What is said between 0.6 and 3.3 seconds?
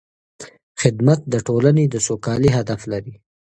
خدمت د ټولنې د سوکالۍ هدف لري.